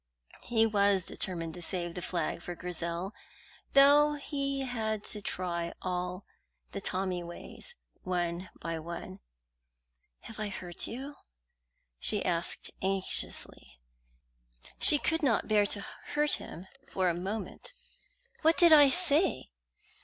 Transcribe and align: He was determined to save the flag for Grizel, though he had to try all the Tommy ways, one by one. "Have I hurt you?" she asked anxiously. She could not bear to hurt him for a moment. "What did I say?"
He 0.45 0.65
was 0.65 1.05
determined 1.05 1.53
to 1.53 1.61
save 1.61 1.93
the 1.93 2.01
flag 2.01 2.41
for 2.41 2.55
Grizel, 2.55 3.13
though 3.73 4.13
he 4.15 4.61
had 4.61 5.03
to 5.03 5.21
try 5.21 5.73
all 5.79 6.25
the 6.71 6.81
Tommy 6.81 7.21
ways, 7.21 7.75
one 8.01 8.49
by 8.59 8.79
one. 8.79 9.19
"Have 10.21 10.39
I 10.39 10.47
hurt 10.49 10.87
you?" 10.87 11.17
she 11.99 12.25
asked 12.25 12.71
anxiously. 12.81 13.79
She 14.79 14.97
could 14.97 15.21
not 15.21 15.47
bear 15.47 15.67
to 15.67 15.81
hurt 16.15 16.33
him 16.41 16.65
for 16.87 17.07
a 17.07 17.13
moment. 17.13 17.71
"What 18.41 18.57
did 18.57 18.73
I 18.73 18.89
say?" 18.89 19.51